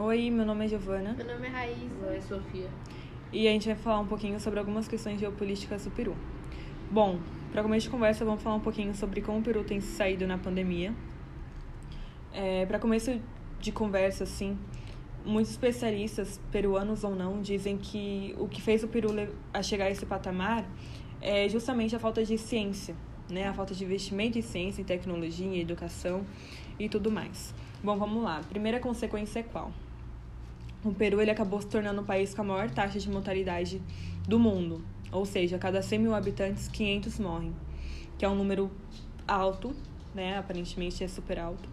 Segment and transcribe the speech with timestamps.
[0.00, 2.06] Oi, meu nome é Giovana Meu nome é Raíssa.
[2.08, 2.68] Oi, Sofia.
[3.32, 6.16] e a gente vai falar um pouquinho sobre algumas questões geopolíticas do Peru.
[6.88, 7.18] Bom,
[7.50, 10.24] para começo de conversa, vamos falar um pouquinho sobre como o Peru tem se saído
[10.24, 10.94] na pandemia.
[12.32, 13.20] É, para começo
[13.58, 14.56] de conversa, assim,
[15.24, 19.08] muitos especialistas, peruanos ou não, dizem que o que fez o Peru
[19.52, 20.64] a chegar a esse patamar
[21.20, 22.94] é justamente a falta de ciência,
[23.28, 23.48] né?
[23.48, 26.24] A falta de investimento em ciência, em tecnologia, em educação
[26.78, 27.52] e tudo mais.
[27.82, 28.40] Bom, vamos lá.
[28.48, 29.72] Primeira consequência é qual?
[30.84, 33.82] O Peru ele acabou se tornando o país com a maior taxa de mortalidade
[34.26, 34.82] do mundo.
[35.10, 37.52] Ou seja, a cada 100 mil habitantes, 500 morrem.
[38.16, 38.70] Que é um número
[39.26, 39.74] alto,
[40.14, 40.38] né?
[40.38, 41.68] Aparentemente é super alto.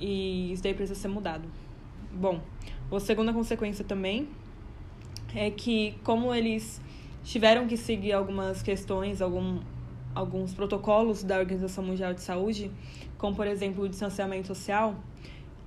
[0.00, 1.44] E isso daí precisa ser mudado.
[2.12, 2.40] Bom,
[2.90, 4.28] a segunda consequência também
[5.34, 6.80] é que, como eles
[7.24, 9.60] tiveram que seguir algumas questões, algum,
[10.14, 12.70] alguns protocolos da Organização Mundial de Saúde,
[13.16, 14.96] como, por exemplo, o distanciamento social,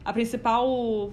[0.03, 1.11] a principal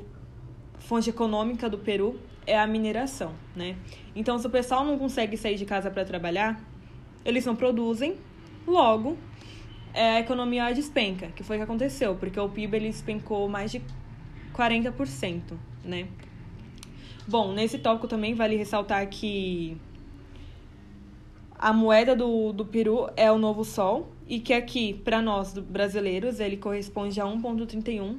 [0.82, 3.76] fonte econômica do Peru é a mineração, né?
[4.14, 6.62] Então, se o pessoal não consegue sair de casa para trabalhar,
[7.24, 8.16] eles não produzem,
[8.66, 9.16] logo
[9.94, 13.70] é, a economia despenca, que foi o que aconteceu, porque o PIB ele despencou mais
[13.70, 13.82] de
[14.54, 15.40] 40%,
[15.84, 16.08] né?
[17.26, 19.76] Bom, nesse tópico também vale ressaltar que
[21.56, 26.40] a moeda do, do Peru é o novo sol e que aqui, para nós brasileiros,
[26.40, 28.18] ele corresponde a 1,31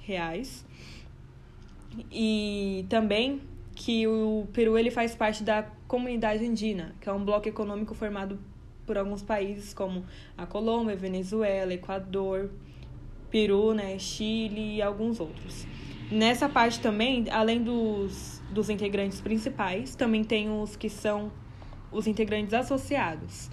[0.00, 0.66] reais.
[2.10, 3.40] E também
[3.74, 8.38] que o Peru ele faz parte da comunidade andina, que é um bloco econômico formado
[8.86, 10.04] por alguns países como
[10.36, 12.50] a Colômbia, Venezuela, Equador,
[13.30, 15.66] Peru, né, Chile e alguns outros.
[16.10, 21.32] Nessa parte também, além dos, dos integrantes principais, também tem os que são
[21.90, 23.50] os integrantes associados,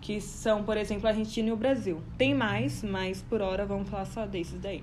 [0.00, 2.02] que são, por exemplo, a Argentina e o Brasil.
[2.18, 4.82] Tem mais, mas por hora vamos falar só desses daí.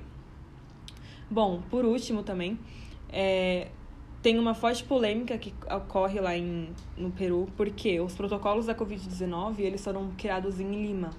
[1.29, 2.57] Bom, por último também,
[3.11, 3.67] é,
[4.21, 9.59] tem uma forte polêmica que ocorre lá em, no Peru, porque os protocolos da Covid-19
[9.59, 11.11] eles foram criados em Lima.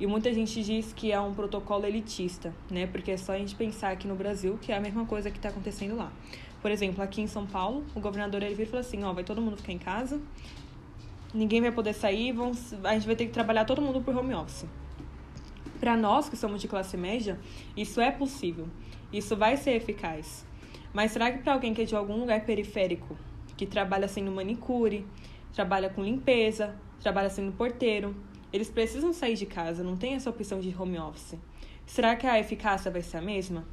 [0.00, 2.86] E muita gente diz que é um protocolo elitista, né?
[2.86, 5.36] Porque é só a gente pensar aqui no Brasil que é a mesma coisa que
[5.36, 6.10] está acontecendo lá.
[6.60, 9.24] Por exemplo, aqui em São Paulo, o governador ele vira e fala assim, ó, vai
[9.24, 10.20] todo mundo ficar em casa,
[11.34, 12.52] ninguém vai poder sair, vão,
[12.84, 14.64] a gente vai ter que trabalhar todo mundo por home office.
[15.78, 17.38] Para nós que somos de classe média,
[17.76, 18.68] isso é possível.
[19.12, 20.46] Isso vai ser eficaz.
[20.92, 23.16] Mas será que para alguém que é de algum lugar periférico,
[23.56, 25.06] que trabalha sendo manicure,
[25.52, 28.14] trabalha com limpeza, trabalha sendo porteiro,
[28.52, 31.36] eles precisam sair de casa, não tem essa opção de home office.
[31.86, 33.66] Será que a eficácia vai ser a mesma?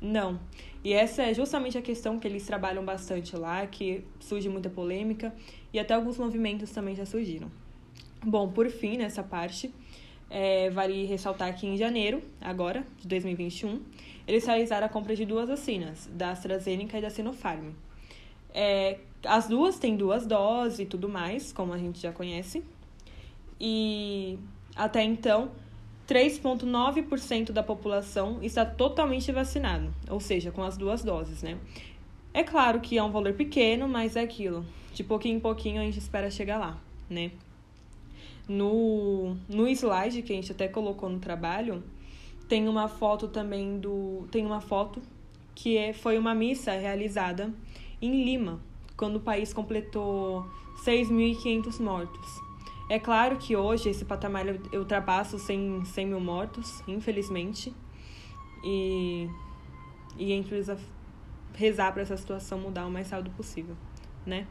[0.00, 0.40] Não.
[0.82, 5.32] E essa é justamente a questão que eles trabalham bastante lá, que surge muita polêmica
[5.72, 7.50] e até alguns movimentos também já surgiram.
[8.24, 9.72] Bom, por fim, nessa parte,
[10.32, 13.82] é, vale ressaltar que em janeiro, agora, de 2021,
[14.26, 17.72] eles realizaram a compra de duas vacinas, da AstraZeneca e da Sinopharm.
[18.54, 22.64] É, as duas têm duas doses e tudo mais, como a gente já conhece.
[23.60, 24.38] E
[24.74, 25.50] até então,
[26.08, 31.58] 3,9% da população está totalmente vacinado, ou seja, com as duas doses, né?
[32.32, 34.64] É claro que é um valor pequeno, mas é aquilo.
[34.94, 36.78] De pouquinho em pouquinho a gente espera chegar lá,
[37.08, 37.32] né?
[38.48, 41.82] No, no slide que a gente até colocou no trabalho,
[42.48, 44.26] tem uma foto também do.
[44.30, 45.00] Tem uma foto
[45.54, 47.52] que é, foi uma missa realizada
[48.00, 48.60] em Lima,
[48.96, 50.44] quando o país completou
[50.84, 52.40] 6.500 mortos.
[52.88, 57.72] É claro que hoje esse patamar ultrapassa os 100, 100 mil mortos, infelizmente.
[58.64, 59.28] E,
[60.18, 60.78] e a gente precisa
[61.54, 63.76] rezar para essa situação mudar o mais rápido possível,
[64.26, 64.46] né?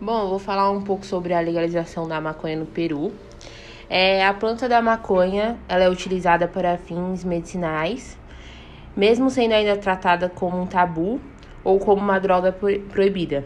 [0.00, 3.12] Bom, eu vou falar um pouco sobre a legalização da maconha no Peru.
[3.88, 8.18] É, a planta da maconha ela é utilizada para fins medicinais,
[8.96, 11.20] mesmo sendo ainda tratada como um tabu
[11.62, 13.44] ou como uma droga pro- proibida.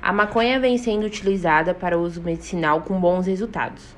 [0.00, 3.94] A maconha vem sendo utilizada para uso medicinal com bons resultados.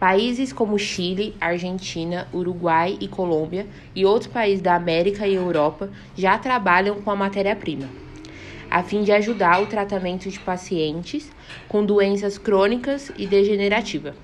[0.00, 6.36] Países como Chile, Argentina, Uruguai e Colômbia e outros países da América e Europa já
[6.36, 7.88] trabalham com a matéria-prima,
[8.70, 11.30] a fim de ajudar o tratamento de pacientes
[11.68, 14.14] com doenças crônicas e degenerativas.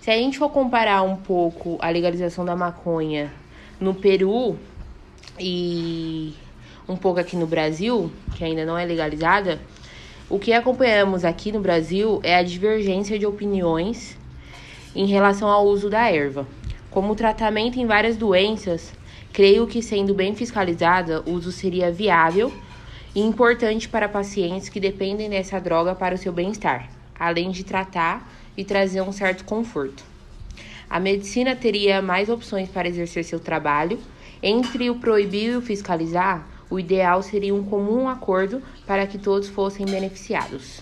[0.00, 3.32] Se a gente for comparar um pouco a legalização da maconha
[3.80, 4.58] no Peru
[5.38, 6.34] e
[6.88, 9.60] um pouco aqui no Brasil, que ainda não é legalizada,
[10.28, 14.16] o que acompanhamos aqui no Brasil é a divergência de opiniões
[14.94, 16.46] em relação ao uso da erva.
[16.90, 18.92] Como tratamento em várias doenças,
[19.32, 22.52] creio que sendo bem fiscalizada, o uso seria viável
[23.14, 28.30] e importante para pacientes que dependem dessa droga para o seu bem-estar, além de tratar
[28.56, 30.04] e trazer um certo conforto.
[30.88, 33.98] A medicina teria mais opções para exercer seu trabalho.
[34.42, 39.46] Entre o proibir e o fiscalizar, O ideal seria um comum acordo para que todos
[39.46, 40.80] fossem beneficiados.